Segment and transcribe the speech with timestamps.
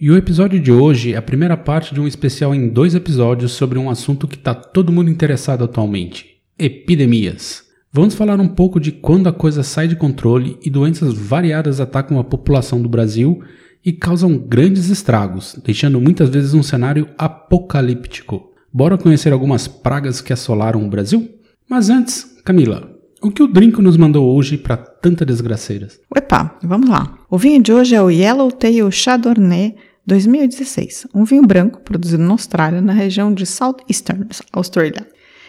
[0.00, 3.52] E o episódio de hoje é a primeira parte de um especial em dois episódios
[3.52, 7.64] sobre um assunto que está todo mundo interessado atualmente: epidemias.
[7.92, 12.18] Vamos falar um pouco de quando a coisa sai de controle e doenças variadas atacam
[12.18, 13.42] a população do Brasil
[13.84, 18.54] e causam grandes estragos, deixando muitas vezes um cenário apocalíptico.
[18.72, 21.28] Bora conhecer algumas pragas que assolaram o Brasil?
[21.68, 22.90] Mas antes, Camila,
[23.20, 26.00] o que o Drinco nos mandou hoje para tanta desgraceiras?
[26.16, 27.18] Epa, vamos lá.
[27.28, 29.76] O vinho de hoje é o Yellowtail Chardonnay
[30.06, 35.06] 2016, um vinho branco produzido na Austrália, na região de Southeastern Australia,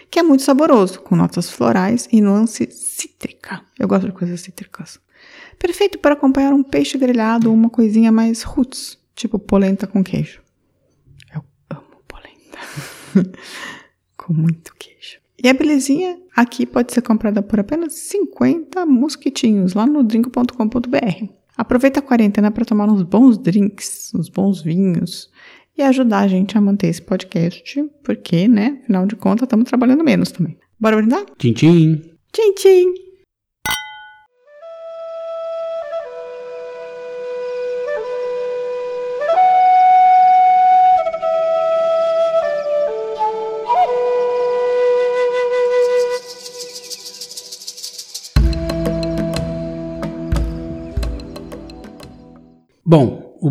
[0.09, 3.61] que é muito saboroso, com notas florais e nuance cítrica.
[3.79, 4.99] Eu gosto de coisas cítricas.
[5.57, 10.41] Perfeito para acompanhar um peixe grelhado ou uma coisinha mais roots, tipo polenta com queijo.
[11.33, 12.59] Eu amo polenta.
[14.17, 15.19] com muito queijo.
[15.41, 21.40] E a belezinha aqui pode ser comprada por apenas 50 mosquitinhos lá no drink.com.br.
[21.57, 25.29] Aproveita a quarentena para tomar uns bons drinks, uns bons vinhos
[25.77, 30.03] e ajudar a gente a manter esse podcast, porque, né, afinal de contas, estamos trabalhando
[30.03, 30.57] menos também.
[30.79, 31.25] Bora brindar?
[31.37, 32.01] Tchim, tchim.
[32.31, 33.10] Tchim, tchim.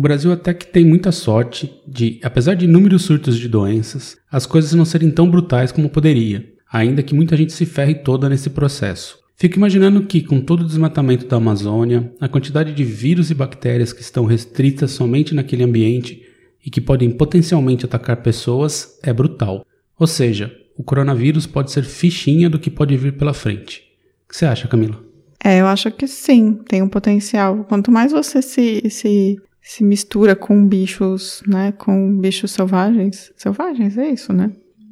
[0.01, 4.73] Brasil até que tem muita sorte de, apesar de inúmeros surtos de doenças, as coisas
[4.73, 9.19] não serem tão brutais como poderia, ainda que muita gente se ferre toda nesse processo.
[9.35, 13.91] Fico imaginando que, com todo o desmatamento da Amazônia, a quantidade de vírus e bactérias
[13.91, 16.21] que estão restritas somente naquele ambiente
[16.63, 19.65] e que podem potencialmente atacar pessoas é brutal.
[19.97, 23.81] Ou seja, o coronavírus pode ser fichinha do que pode vir pela frente.
[24.25, 25.03] O que você acha, Camila?
[25.43, 27.65] É, eu acho que sim, tem um potencial.
[27.67, 34.09] Quanto mais você se, se, se mistura com bichos, né, com bichos selvagens, selvagens, é
[34.09, 34.51] isso, né?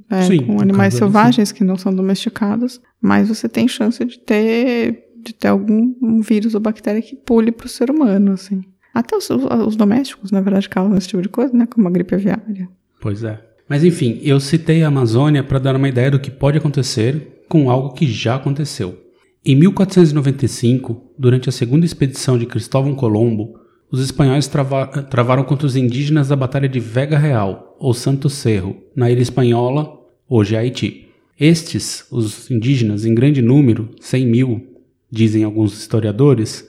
[0.10, 5.04] É, Sim, com animais selvagens que não são domesticados, mais você tem chance de ter,
[5.24, 8.64] de ter algum um vírus ou bactéria que pule para o ser humano, assim.
[8.94, 11.68] Até os, os domésticos, na verdade, causam esse tipo de coisa, né?
[11.68, 12.68] Como a gripe aviária.
[13.00, 13.40] Pois é.
[13.68, 17.70] Mas enfim, eu citei a Amazônia para dar uma ideia do que pode acontecer com
[17.70, 18.98] algo que já aconteceu.
[19.46, 23.59] Em 1495, durante a segunda expedição de Cristóvão Colombo,
[23.92, 28.78] os espanhóis trava travaram contra os indígenas da Batalha de Vega Real, ou Santo Cerro,
[28.96, 31.08] na ilha espanhola, hoje Haiti.
[31.40, 34.68] Estes, os indígenas, em grande número, 100 mil,
[35.10, 36.68] dizem alguns historiadores,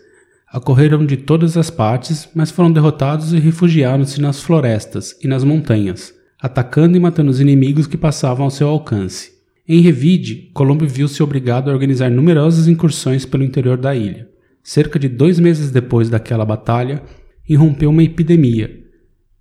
[0.51, 6.15] acorreram de todas as partes, mas foram derrotados e refugiaram-se nas florestas e nas montanhas,
[6.41, 9.33] atacando e matando os inimigos que passavam ao seu alcance.
[9.69, 14.30] Em Revide, Colombo viu-se obrigado a organizar numerosas incursões pelo interior da ilha.
[14.63, 17.03] Cerca de dois meses depois daquela batalha,
[17.49, 18.71] irrompeu uma epidemia,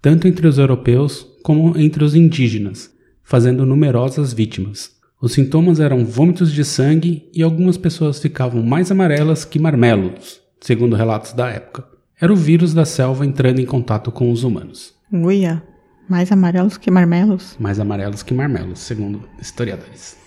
[0.02, 2.92] tanto entre os europeus como entre os indígenas,
[3.24, 4.92] fazendo numerosas vítimas.
[5.22, 10.96] Os sintomas eram vômitos de sangue e algumas pessoas ficavam mais amarelas que marmelos, segundo
[10.96, 11.86] relatos da época.
[12.20, 14.94] Era o vírus da selva entrando em contato com os humanos.
[15.12, 15.62] Uia,
[16.08, 17.58] mais amarelos que marmelos?
[17.60, 20.18] Mais amarelos que marmelos, segundo historiadores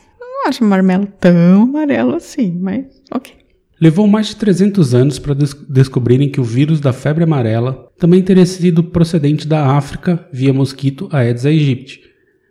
[0.43, 3.42] não acho marmelo tão amarelo assim, mas ok.
[3.83, 8.23] Levou mais de 300 anos para des descobrirem que o vírus da febre amarela também
[8.23, 12.01] teria sido procedente da África via mosquito Aedes aegypti.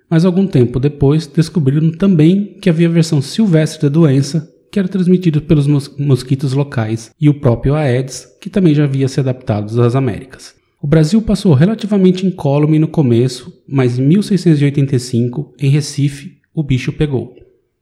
[0.09, 5.40] Mas algum tempo depois descobriram também que havia versão silvestre da doença, que era transmitida
[5.40, 9.96] pelos mos mosquitos locais, e o próprio Aedes, que também já havia se adaptado às
[9.96, 10.53] Américas.
[10.82, 17.34] O Brasil passou relativamente incólume no começo, mas em 1685, em Recife, o bicho pegou.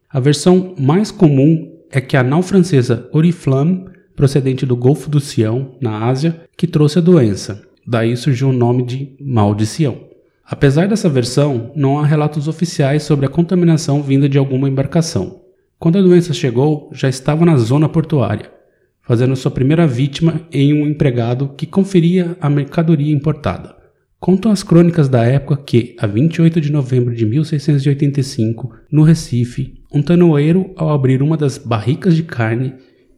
[0.07, 5.75] A versão mais comum é que a nau francesa Oriflamme, procedente do Golfo do Sião,
[5.81, 7.61] na Ásia, que trouxe a doença.
[7.85, 10.09] Daí surgiu o nome de Mal de Sião.
[10.45, 15.41] Apesar dessa versão, não há relatos oficiais sobre a contaminação vinda de alguma embarcação.
[15.79, 18.51] Quando a doença chegou, já estava na zona portuária,
[19.01, 23.78] fazendo sua primeira vítima em um empregado que conferia a mercadoria importada.
[24.19, 30.01] Contam as crônicas da época que, a 28 de novembro de 1685, no Recife, um
[30.01, 32.75] tanoeiro, ao abrir uma das barricas de carne,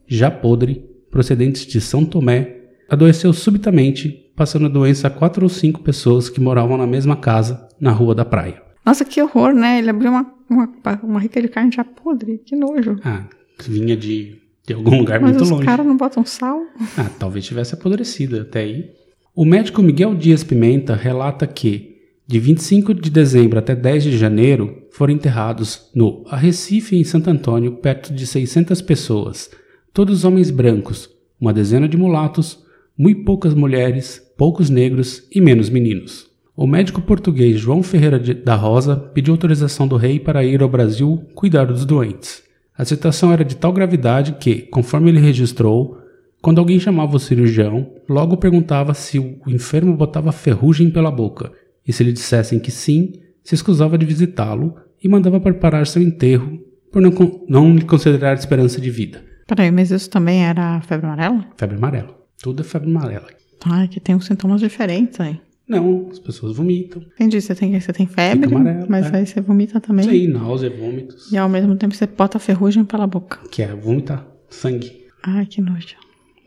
[0.07, 2.55] já podre, procedentes de São Tomé,
[2.87, 7.67] adoeceu subitamente, passando a doença a quatro ou cinco pessoas que moravam na mesma casa,
[7.79, 8.61] na Rua da Praia.
[8.85, 9.79] Nossa, que horror, né?
[9.79, 10.69] Ele abriu uma, uma,
[11.01, 12.39] uma rica de carne já podre.
[12.45, 12.97] Que nojo.
[13.03, 13.25] Ah,
[13.67, 14.35] vinha de,
[14.67, 15.65] de algum lugar Mas muito os longe.
[15.65, 16.61] caras não botam sal?
[16.97, 19.00] Ah, talvez tivesse apodrecido até aí.
[19.33, 21.95] O médico Miguel Dias Pimenta relata que,
[22.27, 27.77] de 25 de dezembro até 10 de janeiro, foram enterrados no Arrecife, em Santo Antônio,
[27.77, 29.49] perto de 600 pessoas,
[29.93, 32.59] todos homens brancos, uma dezena de mulatos,
[32.97, 36.29] muito poucas mulheres, poucos negros e menos meninos.
[36.53, 41.25] O médico português João Ferreira da Rosa pediu autorização do rei para ir ao Brasil
[41.33, 42.43] cuidar dos doentes.
[42.77, 46.00] A situação era de tal gravidade que, conforme ele registrou,
[46.41, 51.51] quando alguém chamava o cirurgião, logo perguntava se o enfermo botava ferrugem pela boca,
[51.87, 56.59] e se lhe dissessem que sim, se escusava de visitá-lo e mandava preparar seu enterro
[56.91, 57.11] por não,
[57.47, 59.23] não lhe considerar esperança de vida.
[59.47, 61.45] Peraí, mas isso também era febre amarela?
[61.57, 62.17] Febre amarela.
[62.41, 63.27] Tudo é febre amarela.
[63.65, 65.39] Ai, que tem uns sintomas diferentes aí.
[65.67, 67.01] Não, as pessoas vomitam.
[67.13, 69.17] Entendi, você tem, você tem febre, amarelo, mas é.
[69.17, 70.09] aí você vomita também.
[70.09, 71.31] Sim, náusea, vômitos.
[71.31, 73.39] E ao mesmo tempo você bota ferrugem pela boca.
[73.49, 75.05] Que é vomitar sangue.
[75.23, 75.95] Ai, que nojo.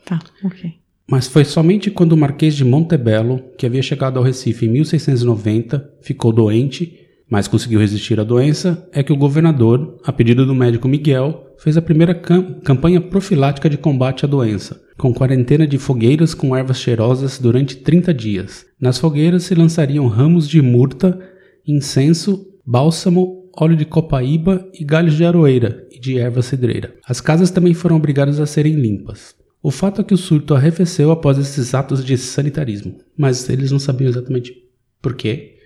[0.04, 0.72] Tá, ok.
[1.08, 5.92] Mas foi somente quando o Marquês de Montebello, que havia chegado ao Recife em 1690,
[6.00, 6.98] ficou doente,
[7.28, 11.76] mas conseguiu resistir à doença, é que o governador, a pedido do médico Miguel, fez
[11.76, 16.78] a primeira cam- campanha profilática de combate à doença, com quarentena de fogueiras com ervas
[16.80, 18.64] cheirosas durante 30 dias.
[18.80, 21.18] Nas fogueiras se lançariam ramos de murta,
[21.66, 26.94] incenso, bálsamo, óleo de copaíba e galhos de aroeira e de erva cidreira.
[27.06, 29.34] As casas também foram obrigadas a serem limpas.
[29.64, 33.78] O fato é que o surto arrefeceu após esses atos de sanitarismo, mas eles não
[33.78, 34.54] sabiam exatamente
[35.00, 35.56] por quê.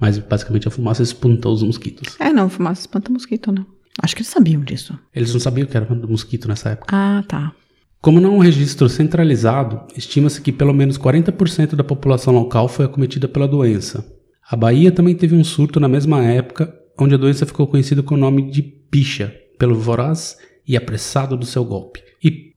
[0.00, 2.16] Mas basicamente a fumaça espantou os mosquitos.
[2.18, 3.66] É, não, fumaça espanta mosquito, né?
[4.02, 4.98] Acho que eles sabiam disso.
[5.14, 6.96] Eles não sabiam que era mosquito nessa época.
[6.96, 7.52] Ah, tá.
[8.00, 12.86] Como não há um registro centralizado, estima-se que pelo menos 40% da população local foi
[12.86, 14.02] acometida pela doença.
[14.50, 18.14] A Bahia também teve um surto na mesma época, onde a doença ficou conhecida com
[18.14, 22.02] o nome de picha, pelo voraz e apressado do seu golpe,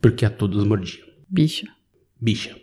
[0.06, 1.04] porque a todos mordiam.
[1.28, 1.66] Bicha.
[2.22, 2.56] Bicha.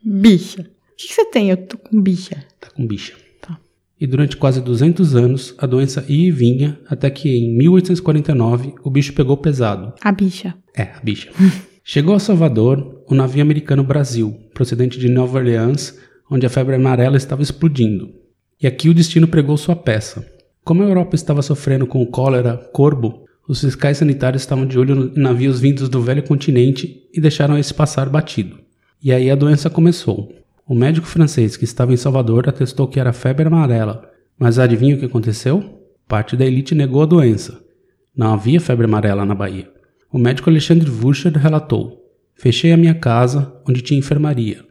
[0.00, 0.60] Bicha.
[0.60, 1.50] O que, que você tem?
[1.50, 2.46] Eu tô com bicha.
[2.60, 3.12] Tá com bicha.
[3.40, 3.58] Tá.
[4.00, 8.88] E durante quase 200 anos, a doença ia e vinha, até que em 1849 o
[8.88, 9.94] bicho pegou pesado.
[10.00, 10.54] A bicha.
[10.76, 11.32] É, a bicha.
[11.82, 15.98] Chegou a Salvador o navio americano Brasil, procedente de Nova Orleans,
[16.30, 18.14] onde a febre amarela estava explodindo.
[18.62, 20.24] E aqui o destino pregou sua peça.
[20.62, 25.20] Como a Europa estava sofrendo com cólera corbo, os fiscais sanitários estavam de olho em
[25.20, 28.58] navios vindos do velho continente e deixaram esse passar batido.
[29.02, 30.32] E aí a doença começou.
[30.66, 34.98] O médico francês que estava em Salvador atestou que era febre amarela, mas adivinha o
[34.98, 35.82] que aconteceu?
[36.08, 37.60] Parte da elite negou a doença.
[38.16, 39.68] Não havia febre amarela na Bahia.
[40.10, 42.02] O médico Alexandre Wucher relatou:
[42.34, 44.64] Fechei a minha casa, onde tinha enfermaria.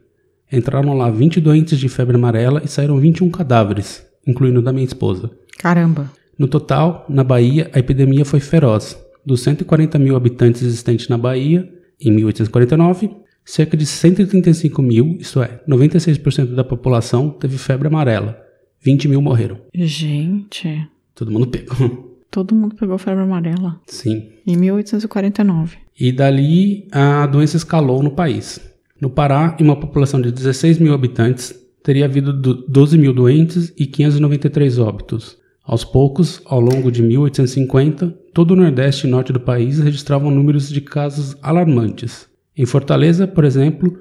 [0.51, 4.85] Entraram lá 20 doentes de febre amarela e saíram 21 cadáveres, incluindo o da minha
[4.85, 5.29] esposa.
[5.57, 6.11] Caramba.
[6.37, 8.97] No total, na Bahia, a epidemia foi feroz.
[9.25, 11.71] Dos 140 mil habitantes existentes na Bahia,
[12.01, 13.09] em 1849,
[13.45, 18.37] cerca de 135 mil, isto é, 96% da população, teve febre amarela.
[18.81, 19.57] 20 mil morreram.
[19.73, 20.87] Gente.
[21.15, 22.11] Todo mundo pegou.
[22.29, 23.79] Todo mundo pegou febre amarela.
[23.85, 24.29] Sim.
[24.45, 25.77] Em 1849.
[25.99, 28.59] E dali a doença escalou no país.
[28.99, 31.53] No Pará, em uma população de 16 mil habitantes,
[31.83, 35.37] teria havido do- 12 mil doentes e 593 óbitos.
[35.63, 40.69] Aos poucos, ao longo de 1850, todo o nordeste e norte do país registravam números
[40.69, 42.27] de casos alarmantes.
[42.55, 43.97] Em Fortaleza, por exemplo,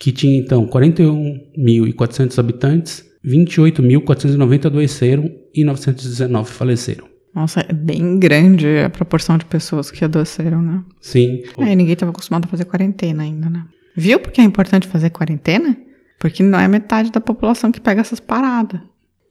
[0.00, 7.06] que tinha então 41.400 habitantes, 28.490 adoeceram e 919 faleceram.
[7.34, 10.82] Nossa, é bem grande a proporção de pessoas que adoeceram, né?
[11.00, 13.64] Sim, É, ninguém estava acostumado a fazer quarentena ainda, né?
[13.96, 15.76] Viu porque é importante fazer quarentena?
[16.18, 18.80] Porque não é metade da população que pega essas paradas.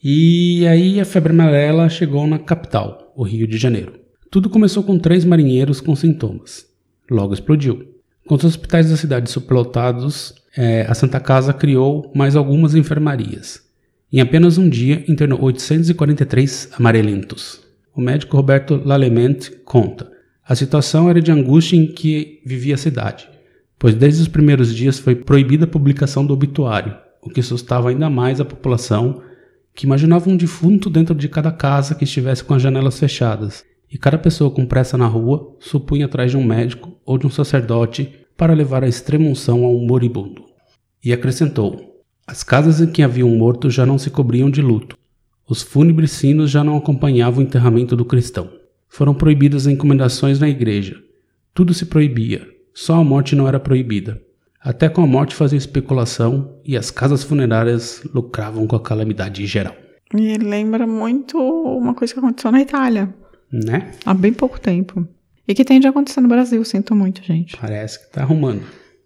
[0.03, 3.93] E aí a febre amarela chegou na capital, o Rio de Janeiro.
[4.29, 6.67] Tudo começou com três marinheiros com sintomas.
[7.09, 7.95] Logo explodiu.
[8.27, 13.61] Com os hospitais da cidade superlotados, eh, a Santa Casa criou mais algumas enfermarias.
[14.13, 17.61] Em apenas um dia, internou 843 amarelentos.
[17.95, 20.11] O médico Roberto Lalemente conta:
[20.47, 23.27] a situação era de angústia em que vivia a cidade,
[23.79, 28.09] pois desde os primeiros dias foi proibida a publicação do obituário, o que assustava ainda
[28.09, 29.23] mais a população
[29.77, 33.95] que imaginava um defunto dentro de cada casa que estivesse com as janelas fechadas, e
[33.95, 38.11] cada pessoa com pressa na rua supunha atrás de um médico ou de um sacerdote
[38.35, 40.43] para levar a extrema unção a um moribundo.
[41.05, 44.97] E acrescentou: as casas em que havia um morto já não se cobriam de luto.
[45.47, 48.49] Os fúnebres sinos já não acompanhavam o enterramento do cristão.
[48.89, 50.97] Foram proibidas encomendações na igreja.
[51.53, 54.19] Tudo se proibia, só a morte não era proibida.
[54.67, 59.73] Até com a morte faziam especulação e as casas funerárias lucravam com a calamidade geral.
[60.13, 63.15] E lembra muito uma coisa que aconteceu na Itália
[63.49, 63.93] Né?
[64.05, 65.07] há bem pouco tempo.
[65.47, 67.55] E que tende a acontecer no Brasil, sinto muito, gente.
[67.55, 68.63] Parece que tá arrumando.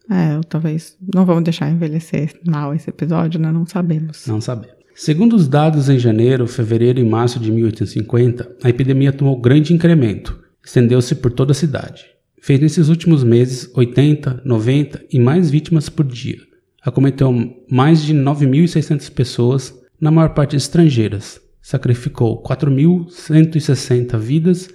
[0.09, 3.51] É, talvez não vamos deixar envelhecer mal esse episódio, né?
[3.51, 4.25] Não sabemos.
[4.25, 4.77] Não sabemos.
[4.95, 10.43] Segundo os dados em janeiro, fevereiro e março de 1850, a epidemia tomou grande incremento,
[10.65, 12.05] estendeu-se por toda a cidade.
[12.41, 16.39] Fez nesses últimos meses 80, 90 e mais vítimas por dia.
[16.83, 17.31] Acometeu
[17.69, 21.39] mais de 9.600 pessoas, na maior parte estrangeiras.
[21.61, 24.69] Sacrificou 4.160 vidas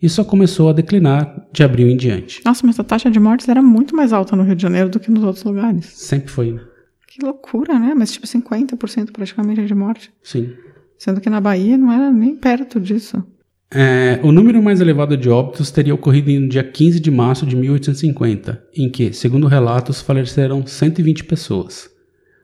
[0.00, 2.40] e só começou a declinar de abril em diante.
[2.42, 4.98] Nossa, mas a taxa de mortes era muito mais alta no Rio de Janeiro do
[4.98, 5.84] que nos outros lugares.
[5.84, 6.62] Sempre foi, né?
[7.06, 7.92] Que loucura, né?
[7.94, 10.10] Mas tipo 50% praticamente de morte.
[10.22, 10.54] Sim.
[10.96, 13.22] Sendo que na Bahia não era nem perto disso.
[13.74, 17.56] É, o número mais elevado de óbitos teria ocorrido no dia 15 de março de
[17.56, 21.90] 1850, em que, segundo relatos, faleceram 120 pessoas.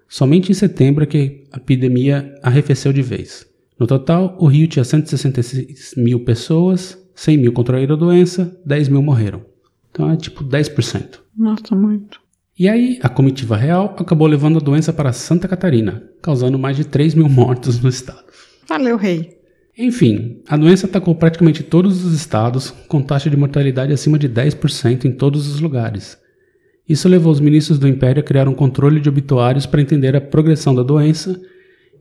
[0.08, 3.46] Somente em setembro é que a epidemia arrefeceu de vez.
[3.78, 9.00] No total, o Rio tinha 166 mil pessoas, 100 mil contraíram a doença, 10 mil
[9.00, 9.46] morreram.
[9.92, 11.20] Então é tipo 10%.
[11.38, 12.20] Nossa, muito.
[12.58, 16.84] E aí, a comitiva real acabou levando a doença para Santa Catarina, causando mais de
[16.84, 18.24] 3 mil mortos no estado.
[18.68, 19.39] Valeu, rei.
[19.82, 25.06] Enfim, a doença atacou praticamente todos os estados, com taxa de mortalidade acima de 10%
[25.06, 26.18] em todos os lugares.
[26.86, 30.20] Isso levou os ministros do Império a criar um controle de obituários para entender a
[30.20, 31.40] progressão da doença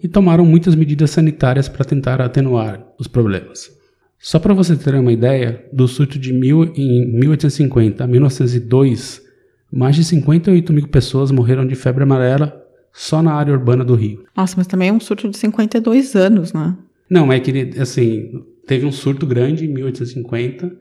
[0.04, 3.72] e tomaram muitas medidas sanitárias para tentar atenuar os problemas.
[4.20, 9.22] Só para você ter uma ideia, do surto de mil, em 1850 a 1902,
[9.72, 14.26] mais de 58 mil pessoas morreram de febre amarela só na área urbana do Rio.
[14.36, 16.76] Nossa, mas também é um surto de 52 anos, né?
[17.10, 20.72] Não, é que ele, assim, teve um surto grande em 1850,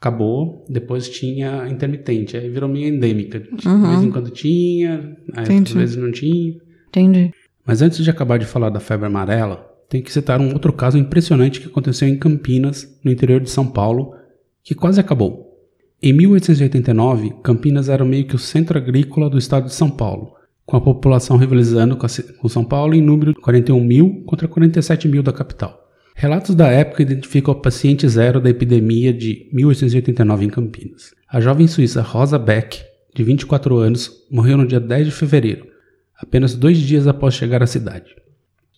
[0.00, 3.40] acabou, depois tinha intermitente, aí virou meio endêmica.
[3.40, 6.56] De vez em quando tinha, aí outras vezes não tinha.
[6.88, 7.32] Entendi.
[7.66, 10.98] Mas antes de acabar de falar da febre amarela, tem que citar um outro caso
[10.98, 14.14] impressionante que aconteceu em Campinas, no interior de São Paulo,
[14.62, 15.54] que quase acabou.
[16.02, 20.34] Em 1889, Campinas era meio que o centro agrícola do estado de São Paulo,
[20.66, 25.22] com a população rivalizando com, São Paulo em número de 41 mil contra 47 mil
[25.22, 25.80] da capital.
[26.14, 31.12] Relatos da época identificam o paciente zero da epidemia de 1889 em Campinas.
[31.28, 32.80] A jovem suíça Rosa Beck,
[33.14, 35.66] de 24 anos, morreu no dia 10 de fevereiro,
[36.16, 38.14] apenas dois dias após chegar à cidade.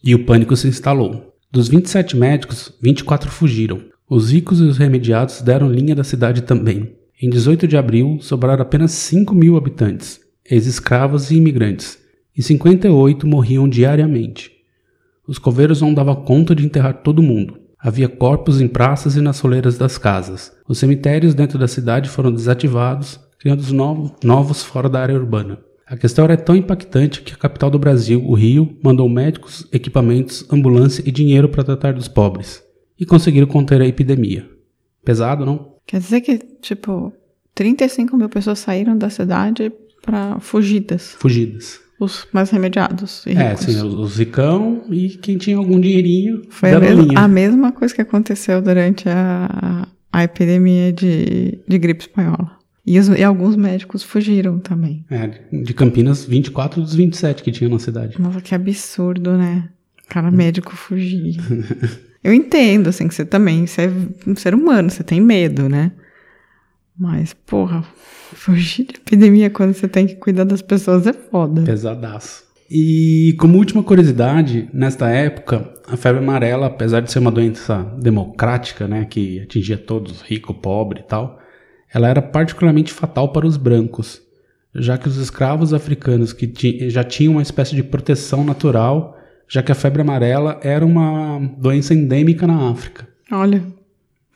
[0.02, 1.34] E o pânico se instalou.
[1.52, 3.82] Dos 27 médicos, 24 fugiram.
[4.08, 6.96] Os ricos e os remediados deram linha da cidade também.
[7.20, 11.98] Em 18 de abril, sobraram apenas 5 mil habitantes, ex-escravos e imigrantes,
[12.36, 14.50] e 58 morriam diariamente.
[15.26, 17.58] Os coveiros não davam conta de enterrar todo mundo.
[17.78, 20.52] Havia corpos em praças e nas soleiras das casas.
[20.68, 25.58] Os cemitérios dentro da cidade foram desativados, criando os novo- novos fora da área urbana.
[25.86, 30.44] A questão era tão impactante que a capital do Brasil, o Rio, mandou médicos, equipamentos,
[30.50, 32.62] ambulância e dinheiro para tratar dos pobres.
[32.98, 34.48] E conseguiram conter a epidemia.
[35.04, 35.74] Pesado, não?
[35.86, 37.12] Quer dizer que, tipo,
[37.54, 39.70] 35 mil pessoas saíram da cidade
[40.06, 41.16] para fugidas.
[41.18, 41.80] Fugidas.
[41.98, 43.64] Os mais remediados e É, ricos.
[43.64, 47.18] sim, os, os ricão e quem tinha algum dinheirinho Foi a, deram mes- linha.
[47.20, 52.52] a mesma coisa que aconteceu durante a, a epidemia de, de gripe espanhola.
[52.86, 55.04] E, os- e alguns médicos fugiram também.
[55.10, 58.20] É, de Campinas, 24 dos 27 que tinha na cidade.
[58.20, 59.68] Nossa, que absurdo, né?
[60.08, 61.36] Cara, médico fugir.
[62.22, 63.90] Eu entendo, assim, que você também, você é
[64.30, 65.92] um ser humano, você tem medo, né?
[66.98, 67.84] Mas, porra,
[68.32, 71.62] fugir de epidemia quando você tem que cuidar das pessoas é foda.
[71.62, 72.44] Pesadaço.
[72.70, 78.88] E como última curiosidade, nesta época, a febre amarela, apesar de ser uma doença democrática,
[78.88, 81.38] né, que atingia todos, rico, pobre e tal,
[81.92, 84.20] ela era particularmente fatal para os brancos,
[84.74, 89.16] já que os escravos africanos que já tinham uma espécie de proteção natural,
[89.48, 93.62] já que a febre amarela era uma doença endêmica na África, Olha,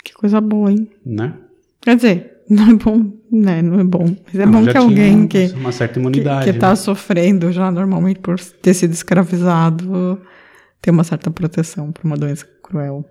[0.03, 0.89] que coisa boa, hein?
[1.05, 1.35] né?
[1.81, 3.63] Quer dizer, não é bom, né?
[3.63, 4.17] Não é bom.
[4.27, 6.53] Mas é Não, bom que alguém que, uma certa que, imunidade.
[6.53, 6.77] que tá né?
[6.77, 10.21] sofrendo já normalmente por ter sido escravizado
[10.83, 13.05] tem uma certa proteção para uma doença cruel.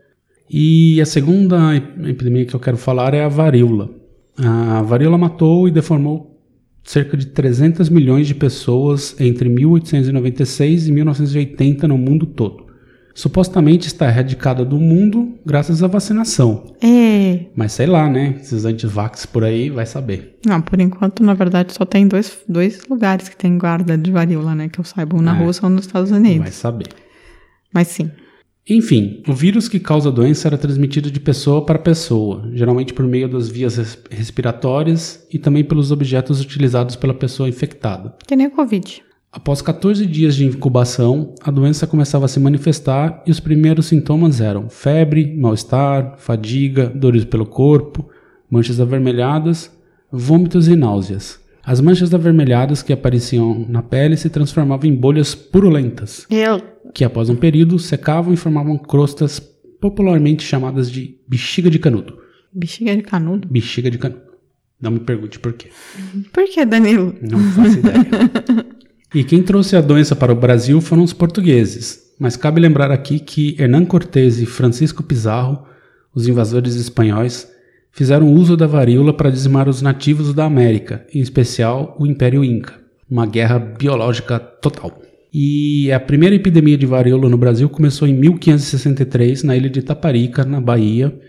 [0.49, 3.89] E a segunda epidemia que eu quero falar é a varíola.
[4.37, 6.37] A varíola matou e deformou
[6.83, 12.65] cerca de 300 milhões de pessoas entre 1896 e 1980 no mundo todo.
[13.19, 16.73] Supostamente está erradicada do mundo graças à vacinação.
[16.81, 17.47] É.
[17.53, 18.37] Mas sei lá, né?
[18.41, 20.37] Esses antivax por aí, vai saber.
[20.45, 24.55] Não, por enquanto, na verdade, só tem dois, dois lugares que tem guarda de varíola,
[24.55, 24.69] né?
[24.69, 25.43] Que eu saiba, um na É.
[25.43, 26.43] Rússia ou nos Estados Unidos.
[26.43, 26.87] Vai saber.
[27.73, 28.09] Mas sim.
[28.69, 33.03] Enfim, o vírus que causa a doença era transmitido de pessoa para pessoa, geralmente por
[33.05, 38.15] meio das vias res- respiratórias e também pelos objetos utilizados pela pessoa infectada.
[38.25, 39.01] Que nem o Covid.
[39.31, 44.41] Após 14 dias de incubação, a doença começava a se manifestar e os primeiros sintomas
[44.41, 48.09] eram febre, mal-estar, fadiga, dores pelo corpo,
[48.49, 49.71] manchas avermelhadas,
[50.11, 51.39] vômitos e náuseas.
[51.63, 56.59] As manchas avermelhadas que apareciam na pele se transformavam em bolhas purulentas, Eu.
[56.91, 59.39] que após um período secavam e formavam crostas
[59.79, 62.17] popularmente chamadas de bexiga de canudo.
[62.51, 63.47] Bexiga de canudo.
[63.47, 64.23] Bexiga de canudo.
[64.81, 65.67] Não me pergunte por quê.
[66.33, 67.13] Por que, Danilo?
[67.21, 68.07] Não faço ideia.
[69.13, 72.13] E quem trouxe a doença para o Brasil foram os portugueses.
[72.19, 75.63] Mas cabe lembrar aqui que Hernán Cortés e Francisco Pizarro,
[76.13, 77.49] os invasores espanhóis,
[77.91, 82.73] fizeram uso da varíola para dizimar os nativos da América, em especial o Império Inca.
[83.09, 85.01] Uma guerra biológica total.
[85.33, 90.45] E a primeira epidemia de varíola no Brasil começou em 1563 na ilha de Taparica,
[90.45, 91.19] na Bahia,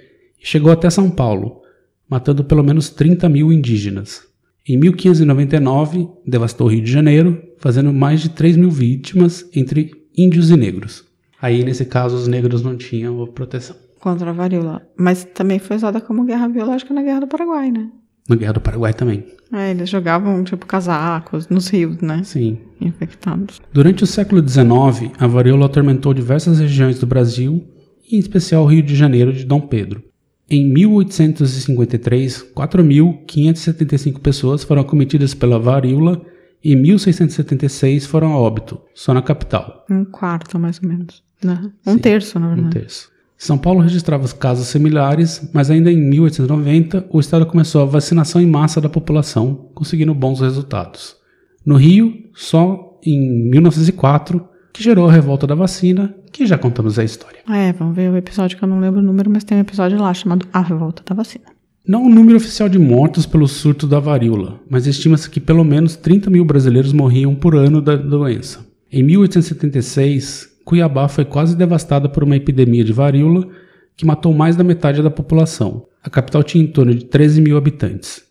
[0.42, 1.62] e chegou até São Paulo,
[2.08, 4.22] matando pelo menos 30 mil indígenas.
[4.68, 10.50] Em 1599, devastou o Rio de Janeiro, fazendo mais de 3 mil vítimas entre índios
[10.50, 11.04] e negros.
[11.40, 13.76] Aí, nesse caso, os negros não tinham proteção.
[14.00, 14.82] Contra a varíola.
[14.96, 17.88] Mas também foi usada como guerra biológica na Guerra do Paraguai, né?
[18.28, 19.24] Na Guerra do Paraguai também.
[19.52, 22.22] É, eles jogavam, tipo, casacos nos rios, né?
[22.24, 22.58] Sim.
[22.80, 23.60] Infectados.
[23.72, 27.64] Durante o século XIX, a varíola atormentou diversas regiões do Brasil,
[28.10, 30.02] em especial o Rio de Janeiro de Dom Pedro.
[30.48, 36.20] Em 1853, 4.575 pessoas foram acometidas pela varíola
[36.62, 39.84] e 1.676 foram a óbito, só na capital.
[39.90, 41.22] Um quarto, mais ou menos.
[41.42, 41.70] Né?
[41.86, 42.74] Um Sim, terço, na Um verdade.
[42.80, 43.10] terço.
[43.38, 48.40] São Paulo registrava os casos similares, mas ainda em 1890 o estado começou a vacinação
[48.40, 51.16] em massa da população, conseguindo bons resultados.
[51.64, 57.04] No Rio, só em 1904, que gerou a revolta da vacina, que já contamos a
[57.04, 57.38] história.
[57.48, 59.98] É, vamos ver o episódio que eu não lembro o número, mas tem um episódio
[59.98, 61.46] lá chamado A Revolta da Vacina.
[61.86, 65.96] Não o número oficial de mortos pelo surto da varíola, mas estima-se que pelo menos
[65.96, 68.66] 30 mil brasileiros morriam por ano da doença.
[68.92, 73.48] Em 1876, Cuiabá foi quase devastada por uma epidemia de varíola
[73.96, 75.86] que matou mais da metade da população.
[76.02, 78.22] A capital tinha em torno de 13 mil habitantes.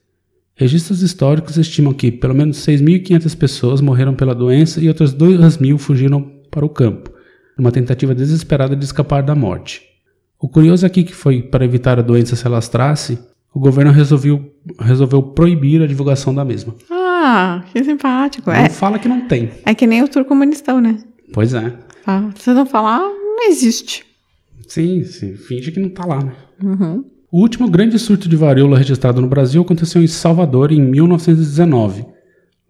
[0.53, 5.79] Registros históricos estimam que pelo menos 6.500 pessoas morreram pela doença e outras 2 mil
[5.79, 6.21] fugiram
[6.51, 7.11] para o campo,
[7.57, 9.81] numa tentativa desesperada de escapar da morte.
[10.39, 13.17] O curioso aqui que foi para evitar a doença se alastrasse,
[13.53, 16.75] o governo resolveu, resolveu proibir a divulgação da mesma.
[16.91, 18.49] Ah, que simpático.
[18.49, 19.49] Não É, fala que não tem.
[19.65, 20.99] é que nem o turcomunistão, né?
[21.33, 21.73] Pois é.
[22.05, 22.29] Tá?
[22.35, 24.05] Se não falar, não existe.
[24.67, 26.31] Sim, sim, finge que não tá lá, né?
[26.63, 27.03] Uhum.
[27.31, 32.05] O último grande surto de varíola registrado no Brasil aconteceu em Salvador em 1919,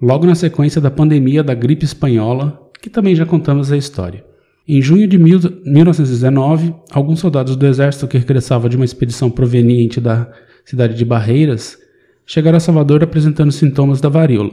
[0.02, 4.24] logo na sequência da pandemia da gripe espanhola, que também já contamos a história.
[4.68, 10.00] Em junho de mil- 1919, alguns soldados do exército que regressavam de uma expedição proveniente
[10.00, 10.30] da
[10.66, 11.78] cidade de Barreiras
[12.26, 14.52] chegaram a Salvador apresentando sintomas da varíola.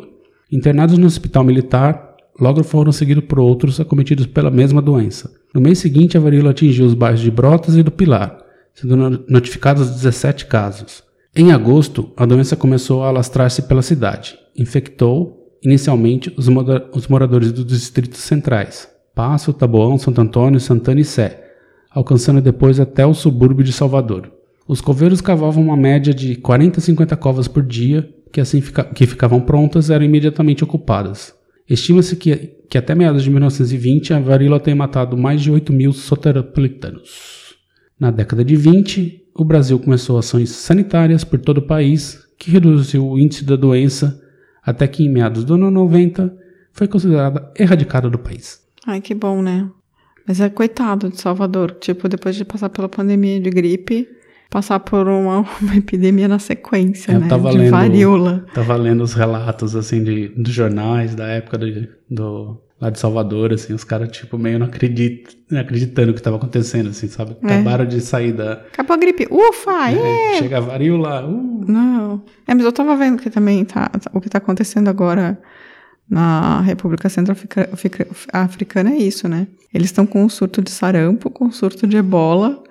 [0.51, 5.31] Internados no hospital militar, logo foram seguidos por outros acometidos pela mesma doença.
[5.55, 8.39] No mês seguinte, a varíola atingiu os bairros de Brotas e do Pilar,
[8.75, 11.03] sendo no- notificados 17 casos.
[11.35, 14.39] Em agosto, a doença começou a alastrar-se pela cidade.
[14.57, 16.47] Infectou, inicialmente, os,
[16.95, 21.43] os moradores dos distritos centrais, Passo, Taboão, Santo Antônio, Santana e Sé,
[21.91, 24.31] alcançando depois até o subúrbio de Salvador.
[24.69, 28.85] Os coveiros cavavam uma média de 40 a 50 covas por dia, que assim fica-
[28.85, 31.35] que ficavam prontas eram imediatamente ocupadas.
[31.69, 32.37] Estima-se que,
[32.69, 37.55] que até meados de 1920 a varíola tenha matado mais de 8 mil soteropolitanos.
[37.99, 43.07] Na década de 20, o Brasil começou ações sanitárias por todo o país, que reduziu
[43.07, 44.21] o índice da doença
[44.63, 46.35] até que em meados do ano 90
[46.73, 48.61] foi considerada erradicada do país.
[48.87, 49.69] Ai, que bom, né?
[50.27, 51.73] Mas é coitado de Salvador.
[51.81, 54.09] Tipo, depois de passar pela pandemia de gripe,
[54.51, 57.29] passar por uma, uma epidemia na sequência, Eu né?
[57.29, 58.47] tava de lendo- varíola.
[58.55, 63.53] Tava lendo os relatos, assim, de, dos jornais da época do, do- lá de Salvador,
[63.55, 67.37] assim, os caras, tipo, meio não acreditam, acreditando o que tava acontecendo, assim, sabe?
[67.43, 67.47] É.
[67.55, 68.53] Acabaram de sair da...
[68.53, 69.27] Acabou a gripe.
[69.31, 69.91] Ufa!
[69.93, 70.39] é!
[70.39, 72.23] Chega a varíola, uh, Não.
[72.47, 75.39] É, mas eu tava vendo que também tá, o que tá acontecendo agora
[76.09, 79.47] na República Centro-Africana é isso, né?
[79.75, 82.63] Eles estão com um surto de sarampo, com um surto de ebola,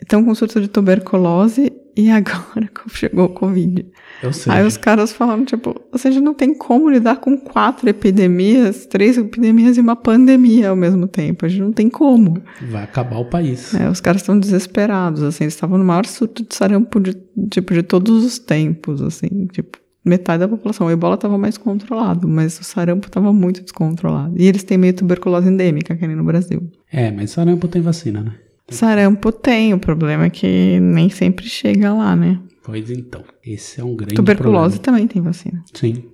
[0.00, 3.84] estão com surto de tuberculose e agora chegou o Covid.
[4.22, 4.52] eu sei.
[4.52, 9.18] Aí os caras falando, tipo, ou seja, não tem como lidar com quatro epidemias, três
[9.18, 11.44] epidemias e uma pandemia ao mesmo tempo.
[11.44, 12.40] A gente não tem como.
[12.70, 13.74] Vai acabar o país.
[13.74, 17.16] É, os caras estão desesperados, assim, eles estavam no maior surto de sarampo de,
[17.50, 20.86] tipo, de todos os tempos, assim, tipo, metade da população.
[20.86, 24.34] O ebola estava mais controlado, mas o sarampo estava muito descontrolado.
[24.38, 26.62] E eles têm meio tuberculose endêmica, que nem no Brasil.
[26.92, 28.34] É, mas sarampo tem vacina, né?
[28.70, 32.40] Sarampo tem, o problema é que nem sempre chega lá, né?
[32.62, 34.82] Pois então, esse é um grande Tuberculose problema.
[34.82, 35.64] também tem vacina.
[35.72, 36.04] Sim.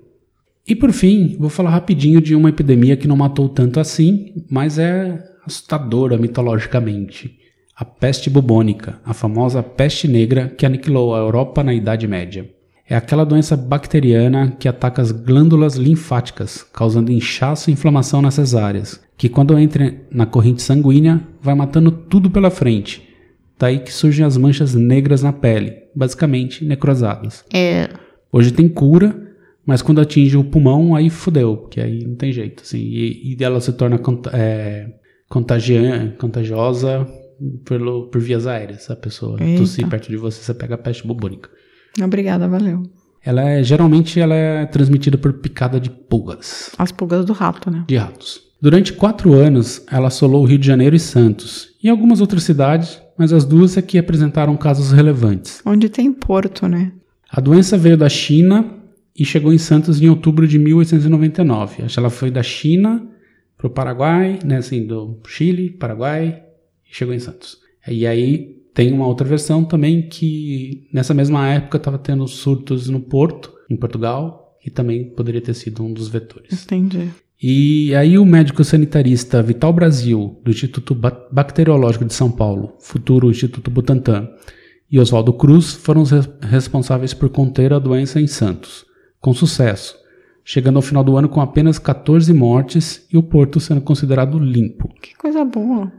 [0.67, 4.79] E por fim, vou falar rapidinho de uma epidemia que não matou tanto assim, mas
[4.79, 7.39] é assustadora mitologicamente.
[7.77, 12.49] A peste bubônica, a famosa peste negra que aniquilou a Europa na Idade Média.
[12.89, 19.01] É aquela doença bacteriana que ataca as glândulas linfáticas, causando inchaço e inflamação nessas áreas,
[19.17, 23.03] que quando entra na corrente sanguínea vai matando tudo pela frente.
[23.59, 27.45] Daí que surgem as manchas negras na pele, basicamente necrosadas.
[27.53, 27.89] É.
[28.31, 29.17] Hoje tem cura,
[29.65, 32.63] mas quando atinge o pulmão, aí fudeu, porque aí não tem jeito.
[32.63, 34.91] Assim, e, e ela se torna cont é,
[36.19, 37.07] contagiosa
[37.65, 38.91] pelo, por vias aéreas.
[38.91, 39.61] A pessoa Eita.
[39.61, 41.49] tossir perto de você, você pega a peste bubônica.
[42.03, 42.83] Obrigada, valeu.
[43.25, 47.85] Ela é, geralmente ela é transmitida por picada de pulgas, As pulgas do rato, né?
[47.89, 48.43] de ratos.
[48.61, 53.01] Durante quatro anos, ela assolou o Rio de Janeiro e Santos, e algumas outras cidades,
[53.19, 55.63] mas as duas é que apresentaram casos relevantes.
[55.65, 56.93] Onde tem porto, né?
[57.31, 58.65] A doença veio da China
[59.17, 61.83] e chegou em Santos em outubro de 1899.
[61.83, 63.07] Acho que ela foi da China
[63.57, 66.43] para o Paraguai, né, assim, do Chile, Paraguai,
[66.91, 67.59] e chegou em Santos.
[67.89, 73.01] E aí tem uma outra versão também que nessa mesma época estava tendo surtos no
[73.01, 76.65] Porto, em Portugal, e também poderia ter sido um dos vetores.
[76.65, 77.09] Entendi.
[77.43, 83.31] E aí o médico sanitarista Vital Brasil, do Instituto Ba- Bacteriológico de São Paulo, futuro
[83.31, 84.29] Instituto Butantan,
[84.91, 88.87] e Oswaldo Cruz foram os res- responsáveis por conter a doença em Santos,
[89.21, 89.95] com sucesso,
[90.45, 94.89] chegando ao final do ano com apenas 14 mortes e o porto sendo considerado limpo.
[95.03, 95.93] Que coisa boa.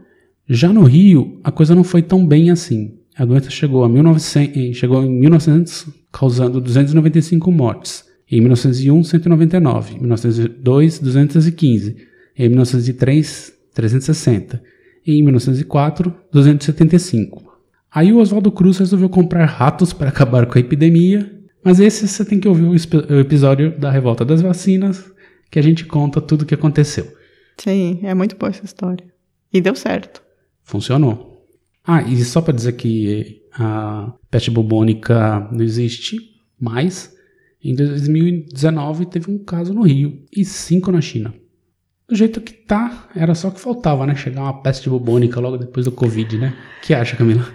[0.48, 2.94] Já no Rio, a coisa não foi tão bem assim.
[3.16, 8.04] A doença chegou, a 1900, eh, chegou em 1900, causando 295 mortes.
[8.30, 9.94] Em 1901, 199.
[9.94, 11.96] Em 1902, 215.
[12.38, 14.62] Em 1903, 360.
[15.06, 17.42] E em 1904, 275.
[17.92, 21.32] Aí o Oswaldo Cruz resolveu comprar ratos para acabar com a epidemia.
[21.64, 25.04] Mas esse você tem que ouvir o episódio da revolta das vacinas,
[25.50, 27.06] que a gente conta tudo o que aconteceu.
[27.56, 29.04] Sim, é muito boa essa história.
[29.52, 30.25] E deu certo.
[30.66, 31.46] Funcionou.
[31.86, 36.18] Ah, e só para dizer que a peste bubônica não existe
[36.60, 37.14] mais,
[37.62, 41.32] em 2019 teve um caso no Rio e cinco na China.
[42.08, 44.14] Do jeito que tá, era só que faltava, né?
[44.16, 46.54] Chegar uma peste bubônica logo depois do Covid, né?
[46.82, 47.48] que acha, Camila?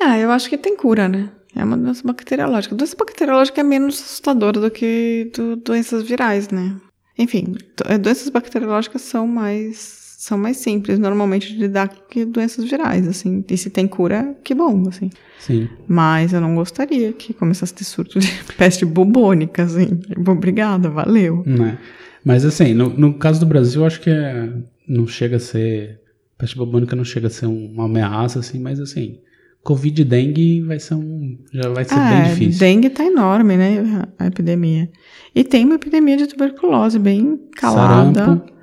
[0.00, 1.30] Ah, eu acho que tem cura, né?
[1.54, 2.74] É uma doença bacteriológica.
[2.74, 6.76] Doença bacteriológica é menos assustadora do que do- doenças virais, né?
[7.18, 7.54] Enfim,
[7.86, 13.44] eh, doenças bacteriológicas são mais são mais simples normalmente de lidar que doenças virais, assim.
[13.48, 15.10] E se tem cura, que bom, assim.
[15.38, 15.68] Sim.
[15.86, 20.00] Mas eu não gostaria que começasse a ter surto de peste bubônica, assim.
[20.26, 21.42] Obrigada, valeu.
[21.44, 21.78] Né?
[22.24, 24.50] Mas assim, no, no caso do Brasil, eu acho que é,
[24.88, 26.00] não chega a ser.
[26.38, 29.18] Peste bubônica não chega a ser um- uma ameaça, assim, mas assim.
[29.62, 31.38] Covid e dengue vai ser um.
[31.52, 32.60] Já vai ser bem É, difícil.
[32.60, 34.06] dengue tá enorme, né?
[34.18, 34.90] A epidemia.
[35.34, 38.53] E tem uma epidemia de tuberculose bem calada, Sarampo.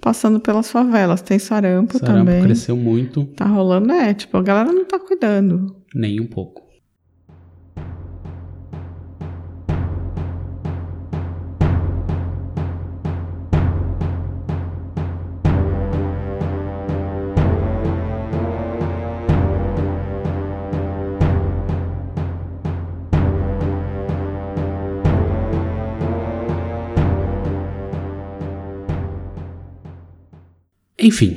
[0.00, 1.20] Passando pelas favelas.
[1.22, 2.42] Tem sarampo, Sarampo também.
[2.42, 5.74] cresceu muito, Tá rolando, é, tipo, a galera não tá cuidando.
[5.94, 6.62] nem um pouco.
[30.98, 31.36] Enfim,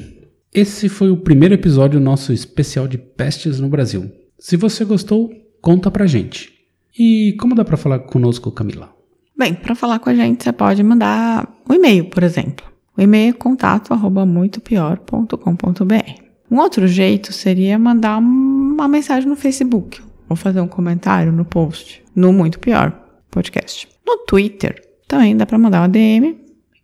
[0.52, 4.12] esse foi o primeiro episódio do nosso especial de pestes no Brasil.
[4.40, 6.52] Se você gostou, conta pra gente.
[6.98, 8.92] E como dá pra falar conosco, Camila?
[9.38, 12.66] Bem, para falar com a gente, você pode mandar um e-mail, por exemplo.
[12.98, 16.22] O e-mail é contato arroba muitopior.com.br.
[16.50, 22.04] Um outro jeito seria mandar uma mensagem no Facebook ou fazer um comentário no post
[22.16, 22.92] no Muito Pior
[23.30, 23.88] Podcast.
[24.06, 26.38] No Twitter também dá para mandar uma DM,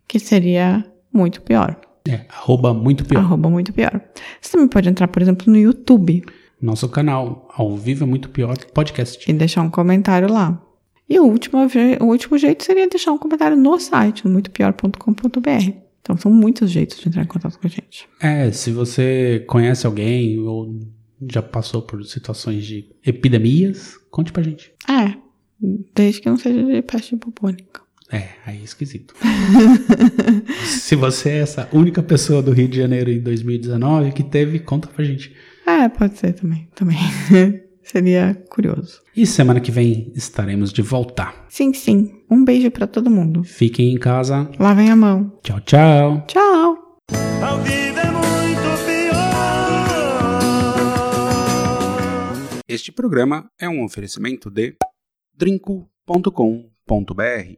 [0.06, 1.76] que seria muito pior.
[2.08, 3.20] É, arroba muito pior.
[3.20, 4.00] Arroba muito pior.
[4.40, 6.24] Você também pode entrar, por exemplo, no YouTube
[6.60, 9.30] Nosso canal, ao vivo é muito pior, podcast.
[9.30, 10.60] e deixar um comentário lá.
[11.08, 11.58] E o último,
[12.00, 15.72] o último jeito seria deixar um comentário no site, no muitopior.com.br.
[16.02, 18.08] Então são muitos jeitos de entrar em contato com a gente.
[18.20, 20.80] É, se você conhece alguém ou
[21.30, 24.72] já passou por situações de epidemias, conte pra gente.
[24.88, 25.14] É,
[25.94, 27.82] desde que não seja de peste bubônica.
[28.10, 29.14] É, aí é esquisito.
[30.64, 34.88] se você é essa única pessoa do Rio de Janeiro em 2019 que teve, conta
[34.88, 35.34] pra gente.
[35.66, 36.68] É, pode ser também.
[36.74, 36.96] Também.
[37.82, 39.00] Seria curioso.
[39.16, 41.32] E semana que vem estaremos de volta.
[41.48, 42.22] Sim, sim.
[42.30, 43.42] Um beijo pra todo mundo.
[43.44, 44.50] Fiquem em casa.
[44.58, 45.38] Lavem a mão.
[45.42, 46.24] Tchau, tchau.
[46.26, 46.98] Tchau!
[47.10, 49.18] É muito pior.
[52.68, 54.74] Este programa é um oferecimento de
[55.34, 57.56] drinco.com.br